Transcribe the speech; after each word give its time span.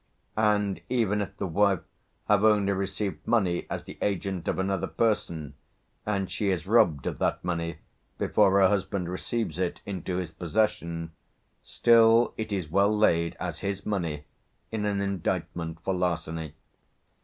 And 0.39 0.81
even 0.89 1.21
if 1.21 1.37
the 1.37 1.45
wife 1.45 1.81
have 2.27 2.43
only 2.43 2.73
received 2.73 3.27
money 3.27 3.67
as 3.69 3.83
the 3.83 3.99
agent 4.01 4.47
of 4.47 4.57
another 4.57 4.87
person, 4.87 5.53
and 6.07 6.27
she 6.31 6.49
is 6.49 6.65
robbed 6.65 7.05
of 7.05 7.19
that 7.19 7.43
money 7.45 7.77
before 8.17 8.53
her 8.59 8.67
husband 8.67 9.07
receives 9.09 9.59
it 9.59 9.79
into 9.85 10.17
his 10.17 10.31
possession, 10.31 11.11
still 11.61 12.33
it 12.35 12.51
is 12.51 12.71
well 12.71 12.97
laid 12.97 13.37
as 13.39 13.59
his 13.59 13.85
money 13.85 14.23
in 14.71 14.85
an 14.85 15.01
indictment 15.01 15.79
for 15.83 15.93
larceny. 15.93 16.55